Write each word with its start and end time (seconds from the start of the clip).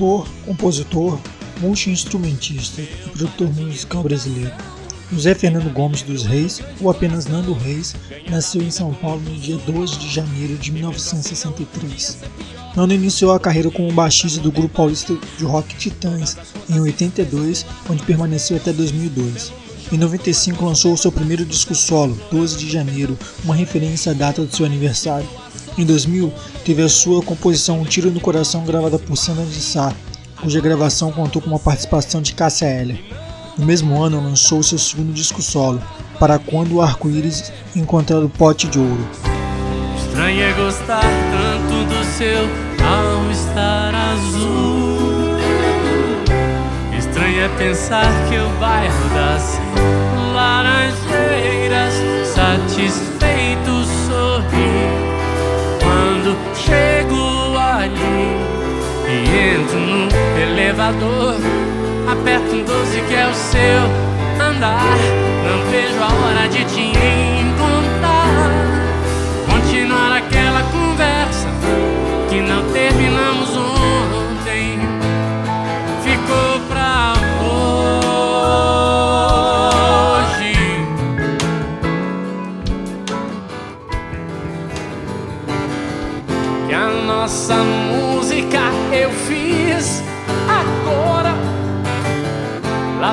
cantor, 0.00 0.26
compositor, 0.46 1.20
multi-instrumentista 1.60 2.80
e 2.80 2.86
produtor 2.86 3.52
musical 3.54 4.02
brasileiro. 4.02 4.52
José 5.12 5.34
Fernando 5.34 5.70
Gomes 5.72 6.02
dos 6.02 6.24
Reis, 6.24 6.62
ou 6.80 6.88
apenas 6.88 7.26
Nando 7.26 7.52
Reis, 7.52 7.94
nasceu 8.30 8.62
em 8.62 8.70
São 8.70 8.94
Paulo 8.94 9.20
no 9.20 9.36
dia 9.36 9.58
12 9.58 9.98
de 9.98 10.08
janeiro 10.08 10.56
de 10.56 10.72
1963. 10.72 12.18
Nando 12.74 12.94
iniciou 12.94 13.32
a 13.32 13.40
carreira 13.40 13.70
como 13.70 13.92
baixista 13.92 14.40
do 14.40 14.52
grupo 14.52 14.74
paulista 14.74 15.14
de 15.36 15.44
rock 15.44 15.74
Titãs 15.76 16.36
em 16.70 16.80
82, 16.80 17.66
onde 17.90 18.02
permaneceu 18.04 18.56
até 18.56 18.72
2002. 18.72 19.52
Em 19.92 19.98
95 19.98 20.64
lançou 20.64 20.96
seu 20.96 21.10
primeiro 21.10 21.44
disco 21.44 21.74
solo, 21.74 22.18
12 22.30 22.56
de 22.56 22.70
janeiro, 22.70 23.18
uma 23.44 23.56
referência 23.56 24.12
à 24.12 24.14
data 24.14 24.46
do 24.46 24.56
seu 24.56 24.64
aniversário. 24.64 25.28
Em 25.78 25.84
2000, 25.84 26.32
teve 26.64 26.82
a 26.82 26.88
sua 26.88 27.22
composição 27.22 27.80
Um 27.80 27.84
Tiro 27.84 28.10
no 28.10 28.20
Coração 28.20 28.64
gravada 28.64 28.98
por 28.98 29.16
Sandra 29.16 29.44
de 29.44 29.60
Sá, 29.60 29.92
cuja 30.40 30.60
gravação 30.60 31.12
contou 31.12 31.40
com 31.40 31.48
uma 31.48 31.58
participação 31.58 32.20
de 32.20 32.34
Cássia 32.34 32.66
Eller. 32.66 33.00
No 33.56 33.64
mesmo 33.64 34.02
ano, 34.02 34.22
lançou 34.22 34.62
seu 34.62 34.78
segundo 34.78 35.12
disco 35.12 35.42
solo, 35.42 35.80
Para 36.18 36.38
Quando 36.38 36.76
o 36.76 36.82
Arco-Íris 36.82 37.52
Encontrar 37.74 38.18
o 38.18 38.28
Pote 38.28 38.66
de 38.66 38.78
Ouro. 38.78 39.08
Estranho 39.96 40.42
é 40.42 40.52
gostar 40.54 41.02
tanto 41.02 41.84
do 41.88 42.04
seu 42.16 42.70
ao 42.84 43.30
estar 43.30 43.94
azul. 43.94 45.36
Estranho 46.98 47.42
é 47.42 47.48
pensar 47.58 48.06
que 48.28 48.36
o 48.36 48.48
bairro 48.58 49.08
das 49.14 49.58
laranjeiras 50.34 51.94
satisfeito 52.34 53.84
sorri 54.06 54.79
quando 56.30 56.56
chego 56.56 57.58
ali 57.58 58.36
e 59.08 59.56
entro 59.56 59.78
no 59.78 60.08
elevador. 60.40 61.36
Aperto 62.10 62.54
um 62.54 62.64
doze 62.64 63.00
que 63.08 63.14
é 63.14 63.26
o 63.26 63.34
seu 63.34 64.44
andar. 64.44 64.96
Não 65.44 65.70
vejo 65.70 66.00
a 66.00 66.06
hora 66.06 66.48
de 66.48 66.64
te 66.64 66.80
encontrar. 66.80 67.29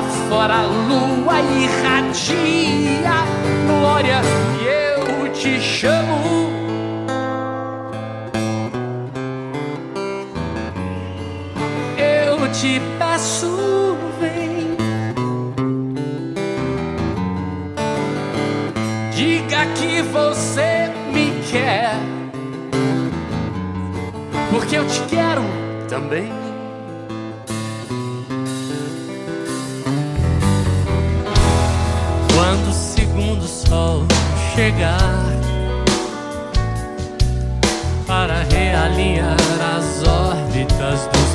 Fora 0.02 0.54
a 0.54 0.62
lua 0.62 1.40
irradia 1.40 2.88
glória 3.66 4.20
e 4.60 4.66
eu 4.66 5.32
te 5.32 5.60
chamo. 5.60 6.48
Eu 11.96 12.52
te 12.52 12.80
peço, 12.98 13.96
vem. 14.20 14.76
Diga 19.12 19.66
que 19.74 20.02
você 20.02 20.90
me 21.12 21.42
quer. 21.50 21.94
Porque 24.50 24.76
eu 24.76 24.86
te 24.86 25.00
quero 25.02 25.42
também. 25.88 26.47
Segundo 33.38 33.46
sol 33.46 34.06
chegar 34.54 34.98
para 38.06 38.42
realinhar 38.44 39.36
as 39.76 40.06
órbitas 40.06 41.08
dos 41.12 41.27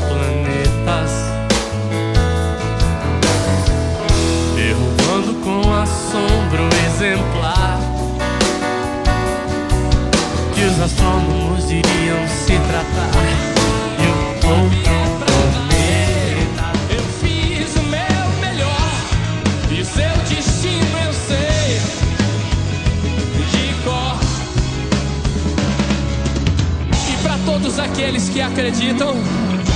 todos 27.45 27.79
aqueles 27.79 28.29
que 28.29 28.41
acreditam 28.41 29.15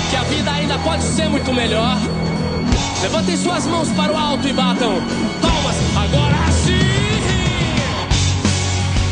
que 0.09 0.15
a 0.15 0.23
vida 0.23 0.51
ainda 0.51 0.77
pode 0.79 1.03
ser 1.03 1.29
muito 1.29 1.53
melhor, 1.53 1.97
levantem 3.01 3.37
suas 3.37 3.65
mãos 3.65 3.89
para 3.89 4.11
o 4.11 4.17
alto 4.17 4.47
e 4.47 4.53
batam 4.53 5.01
palmas 5.41 5.75
agora 5.95 6.51
sim. 6.51 6.77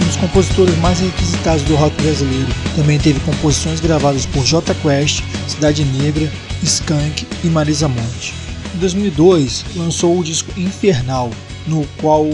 Um 0.01 0.05
dos 0.05 0.15
compositores 0.17 0.77
mais 0.77 0.99
requisitados 0.99 1.63
do 1.63 1.75
rock 1.75 2.01
brasileiro, 2.01 2.47
também 2.75 2.99
teve 2.99 3.19
composições 3.21 3.79
gravadas 3.79 4.25
por 4.25 4.43
J 4.43 4.73
Quest, 4.75 5.23
Cidade 5.47 5.83
Negra, 5.83 6.31
Skank 6.63 7.27
e 7.43 7.47
Marisa 7.47 7.87
Monte. 7.87 8.44
Em 8.75 8.77
2002, 8.77 9.63
lançou 9.77 10.19
o 10.19 10.23
disco 10.23 10.51
Infernal, 10.59 11.31
no 11.65 11.87
qual 12.01 12.25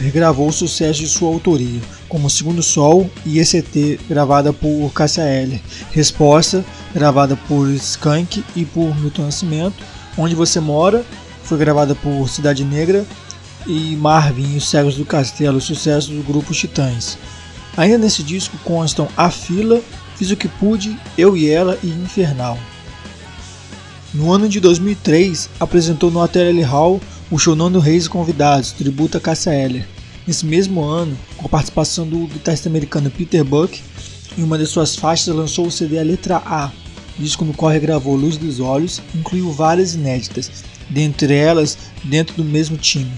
regravou 0.00 0.50
sucessos 0.50 0.96
de 0.96 1.06
sua 1.06 1.28
autoria, 1.28 1.82
como 2.08 2.30
Segundo 2.30 2.62
Sol 2.62 3.10
e 3.26 3.38
ECT, 3.38 4.00
gravada 4.08 4.54
por 4.54 4.90
Cássia 4.94 5.22
Resposta, 5.90 6.64
gravada 6.94 7.36
por 7.46 7.68
Skank 7.68 8.42
e 8.56 8.64
por 8.64 8.98
Milton 8.98 9.24
Nascimento, 9.24 9.84
Onde 10.16 10.34
Você 10.34 10.60
Mora, 10.60 11.04
foi 11.44 11.58
gravada 11.58 11.94
por 11.94 12.26
Cidade 12.26 12.64
Negra 12.64 13.04
e 13.66 13.94
Marvin 13.94 14.54
e 14.54 14.56
os 14.56 14.70
Cegos 14.70 14.96
do 14.96 15.04
Castelo, 15.04 15.60
sucesso 15.60 16.10
do 16.10 16.22
grupo 16.22 16.54
Titãs. 16.54 17.18
Ainda 17.76 17.98
nesse 17.98 18.22
disco 18.22 18.56
constam 18.64 19.08
A 19.14 19.30
Fila, 19.30 19.82
Fiz 20.16 20.30
o 20.30 20.36
que 20.36 20.48
Pude, 20.48 20.98
Eu 21.18 21.36
e 21.36 21.50
Ela 21.50 21.78
e 21.82 21.88
Infernal. 21.88 22.58
No 24.14 24.30
ano 24.30 24.46
de 24.46 24.60
2003, 24.60 25.48
apresentou 25.58 26.10
no 26.10 26.20
Atelier 26.20 26.68
Hall 26.68 27.00
o 27.30 27.38
show 27.38 27.56
Nando 27.56 27.78
Reis 27.78 28.04
e 28.04 28.10
Convidados, 28.10 28.70
tributo 28.72 29.16
a 29.16 29.20
Cássia 29.20 29.54
Eller. 29.54 29.88
Nesse 30.26 30.44
mesmo 30.44 30.82
ano, 30.82 31.16
com 31.38 31.46
a 31.46 31.48
participação 31.48 32.06
do 32.06 32.26
guitarrista 32.26 32.68
americano 32.68 33.10
Peter 33.10 33.42
Buck, 33.42 33.80
em 34.36 34.42
uma 34.42 34.58
de 34.58 34.66
suas 34.66 34.94
faixas 34.94 35.34
lançou 35.34 35.66
o 35.66 35.70
CD 35.70 35.98
A 35.98 36.02
Letra 36.02 36.36
A, 36.44 36.70
disco 37.18 37.42
no 37.42 37.54
qual 37.54 37.72
regravou 37.72 38.14
Luz 38.14 38.36
dos 38.36 38.60
Olhos 38.60 39.00
incluiu 39.14 39.50
várias 39.50 39.94
inéditas, 39.94 40.50
dentre 40.90 41.34
elas 41.34 41.78
dentro 42.04 42.36
do 42.36 42.44
mesmo 42.44 42.76
time. 42.76 43.10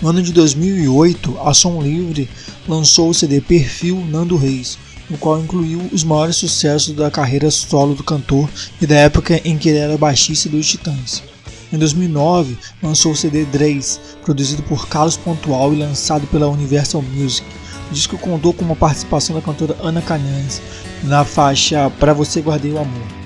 No 0.00 0.08
ano 0.08 0.22
de 0.22 0.32
2008, 0.32 1.40
a 1.44 1.52
Som 1.52 1.82
Livre 1.82 2.26
lançou 2.66 3.10
o 3.10 3.14
CD 3.14 3.38
Perfil 3.42 4.02
Nando 4.08 4.38
Reis, 4.38 4.78
no 5.12 5.18
qual 5.18 5.38
incluiu 5.38 5.78
os 5.92 6.02
maiores 6.02 6.36
sucessos 6.36 6.94
da 6.94 7.10
carreira 7.10 7.50
solo 7.50 7.94
do 7.94 8.02
cantor 8.02 8.48
e 8.80 8.86
da 8.86 8.96
época 8.96 9.38
em 9.44 9.58
que 9.58 9.68
ele 9.68 9.78
era 9.78 9.98
baixista 9.98 10.48
dos 10.48 10.66
Titãs. 10.66 11.22
Em 11.70 11.76
2009, 11.76 12.56
lançou 12.82 13.12
o 13.12 13.16
CD 13.16 13.44
Dreis, 13.44 14.00
produzido 14.24 14.62
por 14.62 14.88
Carlos 14.88 15.18
Pontual 15.18 15.74
e 15.74 15.78
lançado 15.78 16.26
pela 16.28 16.48
Universal 16.48 17.02
Music. 17.02 17.46
O 17.90 17.94
disco 17.94 18.16
contou 18.16 18.54
com 18.54 18.64
uma 18.64 18.74
participação 18.74 19.36
da 19.36 19.42
cantora 19.42 19.76
Ana 19.82 20.00
Canhães 20.00 20.62
na 21.04 21.24
faixa 21.24 21.90
Pra 22.00 22.14
Você 22.14 22.40
Guardei 22.40 22.72
o 22.72 22.78
Amor. 22.78 23.21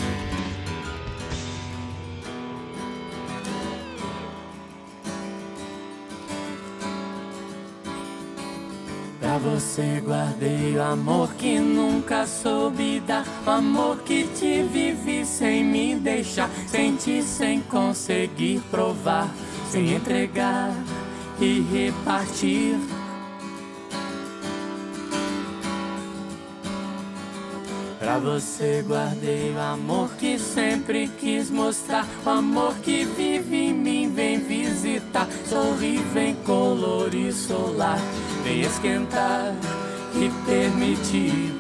Você 9.76 10.00
guardei 10.00 10.74
o 10.74 10.82
amor 10.82 11.34
que 11.34 11.58
nunca 11.58 12.26
soube 12.26 12.98
dar. 13.00 13.26
O 13.46 13.50
amor 13.50 13.98
que 13.98 14.26
te 14.28 14.62
vivi 14.62 15.22
sem 15.26 15.62
me 15.62 15.94
deixar. 15.96 16.48
Senti 16.66 17.22
sem 17.22 17.60
conseguir 17.60 18.62
provar. 18.70 19.28
Sem 19.70 19.92
entregar 19.92 20.72
e 21.38 21.60
repartir. 21.60 22.78
Pra 27.98 28.18
você 28.18 28.82
guardei 28.86 29.52
o 29.52 29.60
amor 29.60 30.08
que 30.16 30.38
sempre 30.38 31.06
quis 31.20 31.50
mostrar. 31.50 32.06
O 32.24 32.30
amor 32.30 32.72
que 32.76 33.04
vive 33.04 33.56
em 33.56 33.74
mim, 33.74 34.10
vem 34.10 34.38
visitar. 34.38 35.28
Sorri, 35.46 35.98
vem 36.14 36.34
colorir 36.46 37.34
solar. 37.34 37.98
Esquentar 38.46 39.54
e 40.14 40.30
permitir. 40.46 41.52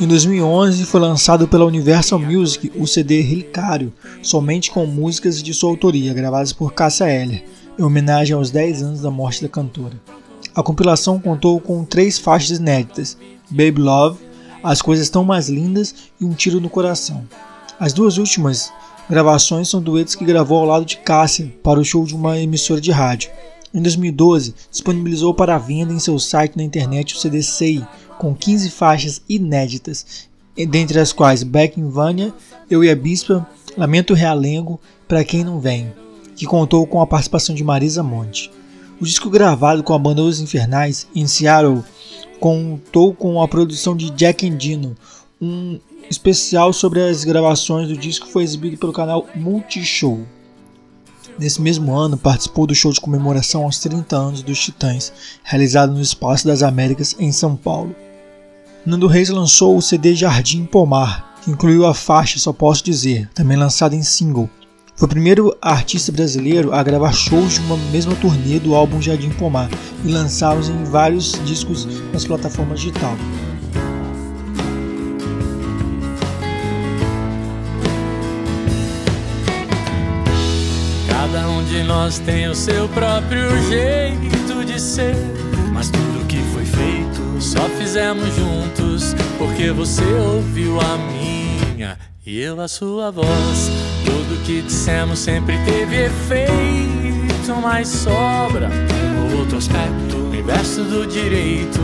Em 0.00 0.06
2011 0.06 0.84
foi 0.84 1.00
lançado 1.00 1.48
pela 1.48 1.64
Universal 1.64 2.20
Music 2.20 2.70
o 2.76 2.86
CD 2.86 3.20
Relicário, 3.20 3.92
somente 4.22 4.70
com 4.70 4.86
músicas 4.86 5.42
de 5.42 5.52
sua 5.52 5.70
autoria, 5.70 6.14
gravadas 6.14 6.52
por 6.52 6.72
Cássia 6.72 7.10
Eller, 7.10 7.44
em 7.76 7.82
homenagem 7.82 8.36
aos 8.36 8.52
10 8.52 8.82
anos 8.82 9.00
da 9.00 9.10
morte 9.10 9.42
da 9.42 9.48
cantora. 9.48 10.00
A 10.54 10.62
compilação 10.62 11.18
contou 11.18 11.60
com 11.60 11.84
três 11.84 12.18
faixas 12.18 12.58
inéditas: 12.58 13.18
Baby 13.50 13.80
Love, 13.80 14.20
As 14.62 14.80
Coisas 14.80 15.10
Tão 15.10 15.24
Mais 15.24 15.48
Lindas 15.48 15.94
e 16.20 16.24
Um 16.24 16.32
Tiro 16.32 16.60
no 16.60 16.70
Coração. 16.70 17.24
As 17.80 17.92
duas 17.92 18.16
últimas 18.16 18.72
gravações 19.10 19.68
são 19.68 19.82
duetos 19.82 20.14
que 20.14 20.24
gravou 20.24 20.58
ao 20.58 20.66
lado 20.66 20.84
de 20.84 20.98
Cássia 20.98 21.52
para 21.64 21.80
o 21.80 21.84
show 21.84 22.04
de 22.04 22.14
uma 22.14 22.38
emissora 22.38 22.80
de 22.80 22.92
rádio. 22.92 23.30
Em 23.72 23.82
2012, 23.82 24.54
disponibilizou 24.70 25.34
para 25.34 25.58
venda 25.58 25.92
em 25.92 25.98
seu 25.98 26.18
site 26.18 26.56
na 26.56 26.62
internet 26.62 27.14
o 27.14 27.18
CD 27.18 27.42
Sei, 27.42 27.84
com 28.18 28.34
15 28.34 28.70
faixas 28.70 29.20
inéditas, 29.28 30.28
dentre 30.56 30.98
as 30.98 31.12
quais 31.12 31.42
Back 31.42 31.78
in 31.78 31.88
Vânia, 31.88 32.32
Eu 32.70 32.82
e 32.82 32.90
a 32.90 32.96
Bispa, 32.96 33.46
Lamento 33.76 34.14
Realengo, 34.14 34.80
Pra 35.06 35.22
Quem 35.22 35.44
Não 35.44 35.60
Vem, 35.60 35.92
que 36.34 36.46
contou 36.46 36.86
com 36.86 37.00
a 37.00 37.06
participação 37.06 37.54
de 37.54 37.62
Marisa 37.62 38.02
Monte. 38.02 38.50
O 39.00 39.04
disco 39.04 39.30
gravado 39.30 39.82
com 39.82 39.92
a 39.92 39.98
banda 39.98 40.22
Os 40.22 40.40
Infernais, 40.40 41.06
em 41.14 41.26
Seattle, 41.26 41.84
contou 42.40 43.14
com 43.14 43.40
a 43.40 43.46
produção 43.46 43.96
de 43.96 44.10
Jack 44.10 44.46
Endino. 44.46 44.96
Um 45.40 45.78
especial 46.10 46.72
sobre 46.72 47.02
as 47.02 47.22
gravações 47.22 47.86
do 47.86 47.96
disco 47.96 48.26
foi 48.26 48.42
exibido 48.42 48.78
pelo 48.78 48.92
canal 48.92 49.26
Multishow. 49.36 50.26
Nesse 51.38 51.62
mesmo 51.62 51.96
ano, 51.96 52.16
participou 52.16 52.66
do 52.66 52.74
show 52.74 52.92
de 52.92 53.00
comemoração 53.00 53.62
aos 53.62 53.78
30 53.78 54.16
anos 54.16 54.42
dos 54.42 54.58
Titãs, 54.58 55.12
realizado 55.44 55.92
no 55.92 56.00
Espaço 56.00 56.44
das 56.44 56.64
Américas, 56.64 57.14
em 57.16 57.30
São 57.30 57.54
Paulo. 57.54 57.94
Nando 58.84 59.06
Reis 59.06 59.28
lançou 59.28 59.76
o 59.76 59.82
CD 59.82 60.16
Jardim 60.16 60.64
Pomar, 60.64 61.36
que 61.44 61.50
incluiu 61.52 61.86
a 61.86 61.94
faixa 61.94 62.40
Só 62.40 62.52
Posso 62.52 62.82
Dizer, 62.82 63.30
também 63.34 63.56
lançada 63.56 63.94
em 63.94 64.02
single. 64.02 64.50
Foi 64.96 65.06
o 65.06 65.08
primeiro 65.08 65.56
artista 65.62 66.10
brasileiro 66.10 66.74
a 66.74 66.82
gravar 66.82 67.12
shows 67.12 67.54
de 67.54 67.60
uma 67.60 67.76
mesma 67.92 68.16
turnê 68.16 68.58
do 68.58 68.74
álbum 68.74 69.00
Jardim 69.00 69.30
Pomar 69.30 69.70
e 70.04 70.10
lançá-los 70.10 70.68
em 70.68 70.82
vários 70.82 71.40
discos 71.44 71.86
nas 72.12 72.24
plataformas 72.24 72.80
digital. 72.80 73.16
De 81.68 81.82
nós 81.82 82.18
tem 82.18 82.48
o 82.48 82.54
seu 82.54 82.88
próprio 82.88 83.50
jeito 83.68 84.64
de 84.64 84.80
ser, 84.80 85.14
mas 85.72 85.90
tudo 85.90 86.26
que 86.26 86.38
foi 86.54 86.64
feito 86.64 87.40
só 87.40 87.68
fizemos 87.68 88.34
juntos, 88.34 89.14
porque 89.36 89.70
você 89.70 90.02
ouviu 90.02 90.80
a 90.80 90.96
minha 90.96 91.98
e 92.24 92.40
eu 92.40 92.58
a 92.60 92.68
sua 92.68 93.10
voz. 93.10 93.70
Tudo 94.04 94.42
que 94.44 94.62
dissemos 94.62 95.18
sempre 95.18 95.58
teve 95.64 96.06
efeito, 96.06 97.54
mas 97.60 97.88
sobra 97.88 98.70
um 98.70 99.38
outro 99.38 99.58
aspecto. 99.58 100.16
O 100.16 100.34
inverso 100.34 100.82
do 100.84 101.06
direito 101.06 101.80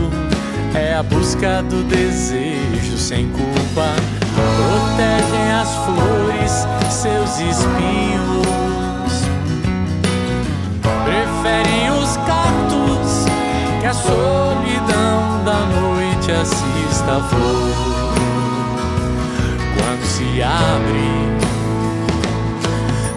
é 0.73 0.95
a 0.95 1.03
busca 1.03 1.61
do 1.61 1.83
desejo 1.83 2.97
sem 2.97 3.29
culpa. 3.29 3.95
Protegem 4.33 5.51
as 5.51 5.69
flores, 5.85 6.91
seus 6.91 7.39
espinhos. 7.39 8.64
Solidão 13.95 15.43
da 15.45 15.59
noite 15.79 16.31
assista 16.31 17.17
a 17.17 17.23
flor 17.23 18.15
quando 19.75 20.05
se 20.05 20.41
abre. 20.41 21.35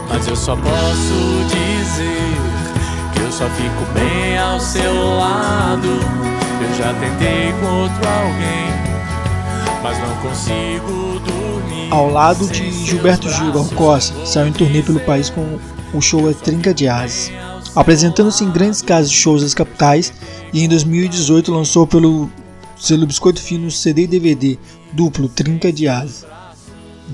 Mas 0.09 0.27
eu 0.27 0.37
só 0.37 0.57
posso 0.57 1.45
dizer 1.49 2.37
que 3.15 3.21
eu 3.21 3.33
só 3.33 3.49
fico 3.51 3.93
bem 3.95 4.39
ao 4.39 4.61
seu 4.61 5.17
lado. 5.17 5.89
Eu 6.61 6.75
já 6.77 6.93
tentei 6.95 7.53
com 7.61 7.67
outro 7.83 8.09
alguém, 8.09 9.83
mas 9.83 9.99
não 9.99 10.15
consigo 10.17 11.21
dormir. 11.21 11.89
Ao 11.91 12.11
lado 12.11 12.47
de 12.49 12.71
Gilberto 12.71 13.29
Gil 13.29 13.53
Costa, 13.75 14.27
saiu 14.27 14.49
em 14.49 14.53
turnê 14.53 14.83
pelo 14.83 15.01
país 15.01 15.31
com 15.31 15.59
o 15.95 16.01
show 16.01 16.29
A 16.29 16.35
Trinca 16.35 16.75
de 16.75 16.89
Asas 16.89 17.31
apresentando-se 17.75 18.45
em 18.45 18.51
grandes 18.51 18.83
casas 18.83 19.11
de 19.11 19.17
shows 19.17 19.43
das 19.43 19.55
capitais 19.55 20.13
e 20.53 20.63
em 20.63 20.69
2018 20.69 21.53
lançou 21.53 21.87
pelo 21.87 22.31
selo 22.79 23.07
Biscoito 23.07 23.41
Fino 23.41 23.71
CD 23.71 24.03
e 24.03 24.07
DVD 24.07 24.59
duplo 24.93 25.29
Trinca 25.29 25.73
de 25.73 25.89
Asa. 25.89 26.27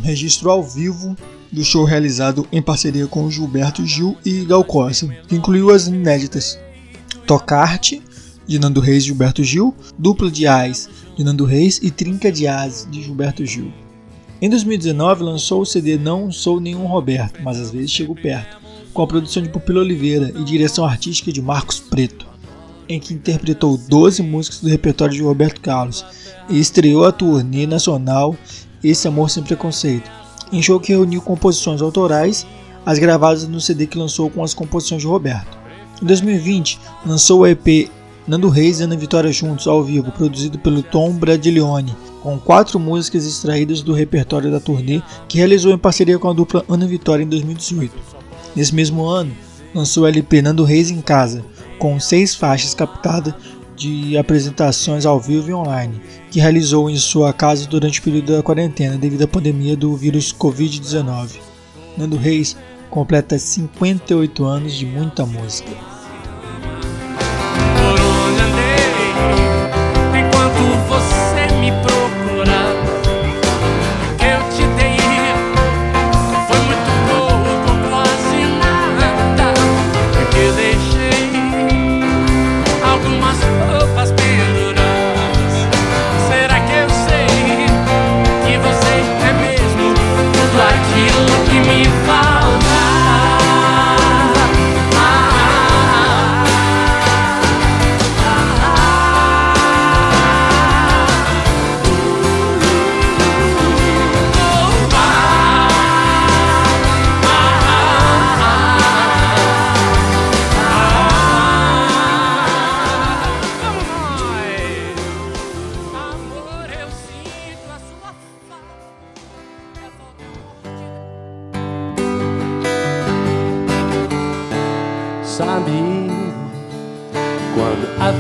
Registro 0.02 0.50
ao 0.50 0.62
vivo 0.62 1.16
do 1.50 1.64
show 1.64 1.84
realizado 1.84 2.46
em 2.50 2.60
parceria 2.60 3.06
com 3.06 3.30
Gilberto 3.30 3.86
Gil 3.86 4.16
e 4.24 4.44
Gal 4.44 4.64
Costa, 4.64 5.06
que 5.28 5.36
incluiu 5.36 5.70
as 5.70 5.86
inéditas 5.86 6.58
Tocarte, 7.26 8.02
de 8.46 8.58
Nando 8.58 8.80
Reis 8.80 9.04
e 9.04 9.06
Gilberto 9.06 9.42
Gil, 9.42 9.74
Dupla 9.96 10.30
de 10.30 10.46
Ais, 10.46 10.88
de 11.16 11.24
Nando 11.24 11.44
Reis 11.44 11.80
e 11.82 11.90
Trinca 11.90 12.30
de 12.30 12.46
Asa, 12.46 12.86
de 12.88 13.02
Gilberto 13.02 13.46
Gil. 13.46 13.72
Em 14.42 14.50
2019 14.50 15.22
lançou 15.22 15.62
o 15.62 15.66
CD 15.66 15.96
Não 15.96 16.30
Sou 16.30 16.60
Nenhum 16.60 16.86
Roberto, 16.86 17.40
mas 17.42 17.58
às 17.58 17.70
vezes 17.70 17.90
chego 17.90 18.14
perto, 18.14 18.58
com 18.94 19.02
a 19.02 19.06
produção 19.08 19.42
de 19.42 19.48
Pupila 19.48 19.80
Oliveira 19.80 20.32
e 20.36 20.44
direção 20.44 20.84
artística 20.84 21.32
de 21.32 21.42
Marcos 21.42 21.80
Preto, 21.80 22.26
em 22.88 23.00
que 23.00 23.12
interpretou 23.12 23.76
12 23.76 24.22
músicas 24.22 24.60
do 24.60 24.68
repertório 24.68 25.12
de 25.12 25.22
Roberto 25.22 25.60
Carlos 25.60 26.04
e 26.48 26.60
estreou 26.60 27.04
a 27.04 27.10
turnê 27.10 27.66
nacional 27.66 28.36
Esse 28.82 29.08
Amor 29.08 29.28
Sem 29.30 29.42
Preconceito, 29.42 30.08
em 30.52 30.62
show 30.62 30.78
que 30.78 30.92
reuniu 30.92 31.20
composições 31.20 31.82
autorais, 31.82 32.46
as 32.86 32.98
gravadas 32.98 33.48
no 33.48 33.60
CD 33.60 33.86
que 33.86 33.98
lançou 33.98 34.30
com 34.30 34.44
as 34.44 34.54
composições 34.54 35.02
de 35.02 35.08
Roberto. 35.08 35.58
Em 36.00 36.06
2020, 36.06 36.78
lançou 37.04 37.40
o 37.40 37.46
EP 37.46 37.90
Nando 38.28 38.48
Reis 38.48 38.78
e 38.78 38.84
Ana 38.84 38.96
Vitória 38.96 39.32
Juntos 39.32 39.66
ao 39.66 39.82
vivo, 39.82 40.12
produzido 40.12 40.58
pelo 40.58 40.82
Tom 40.82 41.12
Bradiglione, 41.12 41.96
com 42.22 42.38
quatro 42.38 42.78
músicas 42.78 43.26
extraídas 43.26 43.82
do 43.82 43.92
repertório 43.92 44.50
da 44.50 44.60
turnê 44.60 45.02
que 45.28 45.38
realizou 45.38 45.72
em 45.72 45.78
parceria 45.78 46.18
com 46.18 46.30
a 46.30 46.32
dupla 46.32 46.64
Ana 46.68 46.86
Vitória 46.86 47.22
em 47.22 47.28
2018. 47.28 47.92
Nesse 48.54 48.74
mesmo 48.74 49.04
ano, 49.04 49.32
lançou 49.74 50.04
o 50.04 50.06
LP 50.06 50.42
Nando 50.42 50.64
Reis 50.64 50.90
em 50.90 51.00
Casa, 51.00 51.44
com 51.78 51.98
seis 51.98 52.34
faixas 52.34 52.74
captadas 52.74 53.34
de 53.76 54.16
apresentações 54.16 55.04
ao 55.04 55.18
vivo 55.18 55.50
e 55.50 55.54
online, 55.54 56.00
que 56.30 56.38
realizou 56.38 56.88
em 56.88 56.96
sua 56.96 57.32
casa 57.32 57.66
durante 57.66 57.98
o 57.98 58.02
período 58.02 58.36
da 58.36 58.42
quarentena 58.42 58.96
devido 58.96 59.22
à 59.22 59.28
pandemia 59.28 59.76
do 59.76 59.96
vírus 59.96 60.32
Covid-19. 60.32 61.40
Nando 61.96 62.16
Reis 62.16 62.56
completa 62.90 63.38
58 63.38 64.44
anos 64.44 64.74
de 64.74 64.86
muita 64.86 65.26
música. 65.26 65.70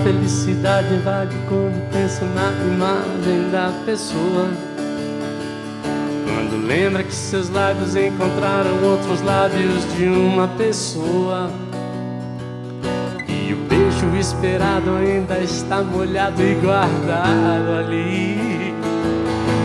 Felicidade 0.04 0.94
invade 0.94 1.34
quando 1.48 1.90
pensa 1.90 2.26
na 2.26 2.52
imagem 2.66 3.50
da 3.50 3.72
pessoa. 3.86 4.50
Quando 6.24 6.66
lembra 6.66 7.02
que 7.02 7.14
seus 7.14 7.48
lábios 7.48 7.96
encontraram 7.96 8.82
outros 8.82 9.22
lábios 9.22 9.90
de 9.96 10.04
uma 10.04 10.46
pessoa. 10.48 11.50
E 13.26 13.54
o 13.54 13.56
beijo 13.66 14.14
esperado 14.18 14.94
ainda 14.96 15.38
está 15.38 15.82
molhado 15.82 16.42
e 16.42 16.54
guardado 16.56 17.78
ali. 17.78 18.74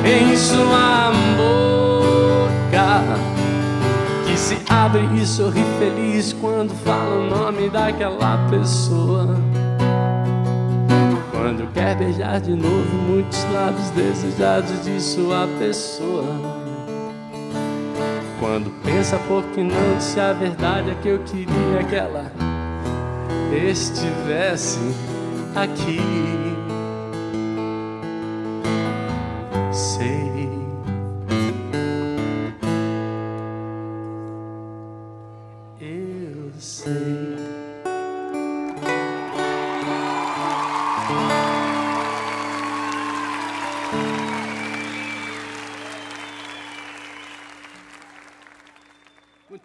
em 0.05 0.38
sua 0.38 1.12
boca 1.38 3.38
se 4.50 4.58
abre 4.68 5.01
e 5.15 5.27
sorri 5.27 5.63
feliz 5.77 6.34
quando 6.34 6.74
fala 6.84 7.18
o 7.18 7.29
nome 7.29 7.70
daquela 7.70 8.36
pessoa. 8.50 9.38
Quando 11.29 11.72
quer 11.72 11.96
beijar 11.96 12.41
de 12.41 12.56
novo 12.56 12.96
muitos 13.08 13.44
lábios 13.53 13.91
desejados 13.91 14.84
de 14.84 15.00
sua 15.00 15.48
pessoa. 15.60 16.36
Quando 18.39 18.72
pensa 18.84 19.20
por 19.27 19.44
que 19.51 19.62
não 19.62 20.00
se 20.01 20.20
a 20.20 20.34
verdade 20.34 20.89
é 20.89 20.96
que 20.96 21.10
eu 21.10 21.20
queria 21.20 21.84
que 21.88 21.96
ela 21.96 22.32
estivesse 23.53 24.79
aqui. 25.56 26.49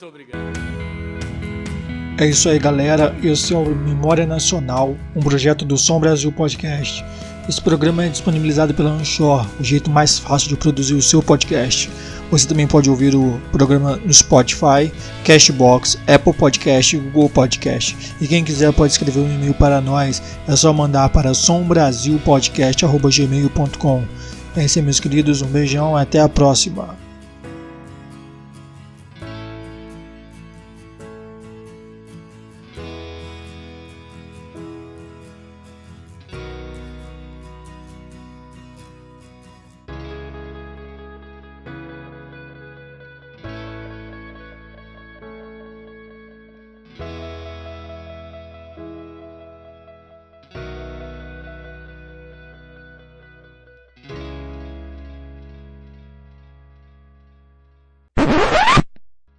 Muito 0.04 0.08
obrigado. 0.08 0.52
É 2.18 2.26
isso 2.26 2.50
aí, 2.50 2.58
galera. 2.58 3.16
Esse 3.22 3.54
é 3.54 3.56
o 3.56 3.64
Memória 3.64 4.26
Nacional, 4.26 4.94
um 5.16 5.20
projeto 5.20 5.64
do 5.64 5.78
Som 5.78 5.98
Brasil 5.98 6.30
Podcast. 6.30 7.02
Esse 7.48 7.58
programa 7.60 8.04
é 8.04 8.10
disponibilizado 8.10 8.74
pela 8.74 8.90
Anchor, 8.90 9.46
o 9.58 9.64
jeito 9.64 9.90
mais 9.90 10.18
fácil 10.18 10.50
de 10.50 10.56
produzir 10.56 10.92
o 10.94 11.00
seu 11.00 11.22
podcast. 11.22 11.90
Você 12.30 12.46
também 12.46 12.66
pode 12.66 12.90
ouvir 12.90 13.14
o 13.14 13.40
programa 13.50 13.96
no 13.96 14.12
Spotify, 14.12 14.92
Cashbox, 15.24 15.98
Apple 16.06 16.34
Podcast 16.34 16.96
e 16.96 17.00
Google 17.00 17.30
Podcast. 17.30 17.96
E 18.20 18.28
quem 18.28 18.44
quiser 18.44 18.74
pode 18.74 18.92
escrever 18.92 19.20
um 19.20 19.34
e-mail 19.34 19.54
para 19.54 19.80
nós, 19.80 20.22
é 20.46 20.54
só 20.54 20.70
mandar 20.72 21.08
para 21.08 21.32
sombrasilpodcast.gmail.com. 21.32 24.04
É 24.56 24.64
isso 24.64 24.78
aí, 24.78 24.84
meus 24.84 25.00
queridos, 25.00 25.40
um 25.40 25.46
beijão, 25.46 25.96
até 25.96 26.20
a 26.20 26.28
próxima. 26.28 27.03